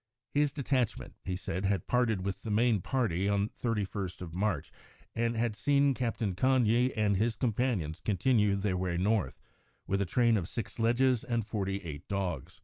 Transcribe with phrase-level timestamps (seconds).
[0.31, 4.71] His detachment, he said, had parted with the main party on 31st March,
[5.15, 9.41] and had seen Captain Cagni and his companions continue their way to the north,
[9.85, 12.59] with a train of six sledges and forty eight dogs.